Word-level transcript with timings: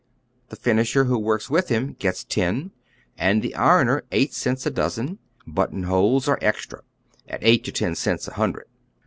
The 0.49 0.55
finisher 0.55 1.03
who 1.03 1.19
works 1.19 1.47
with 1.47 1.69
him 1.69 1.93
gets 1.93 2.23
ten, 2.23 2.71
and 3.19 3.43
the 3.43 3.53
ironer 3.53 4.03
eight 4.11 4.33
cents 4.33 4.65
a 4.65 4.71
dozen; 4.71 5.19
buttonholes 5.45 6.27
are 6.27 6.39
extra, 6.41 6.81
at 7.27 7.43
eight 7.43 7.63
to 7.65 7.71
ten 7.71 7.93
cents 7.93 8.27
a 8.27 8.33
hundred. 8.33 8.65